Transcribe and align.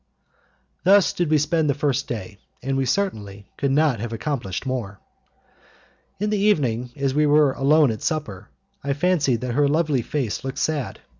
Thus 0.83 1.13
did 1.13 1.29
we 1.29 1.37
spend 1.37 1.69
the 1.69 1.75
first 1.75 2.07
day, 2.07 2.39
and 2.63 2.75
we 2.75 2.85
could 2.85 2.89
certainly 2.89 3.45
not 3.61 3.99
have 3.99 4.11
accomplished 4.11 4.65
more. 4.65 4.99
In 6.19 6.31
the 6.31 6.39
evening, 6.39 6.89
as 6.95 7.13
we 7.13 7.27
were 7.27 7.51
alone 7.53 7.91
at 7.91 8.01
supper, 8.01 8.49
I 8.83 8.93
fancied 8.93 9.41
that 9.41 9.53
her 9.53 9.67
lovely 9.67 10.01
face 10.01 10.43
looked 10.43 10.57
sad. 10.57 11.01